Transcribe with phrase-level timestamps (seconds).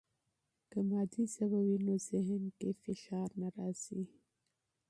[0.71, 4.01] که مادي ژبه وي، نو ذهن کې فشار نه راځي.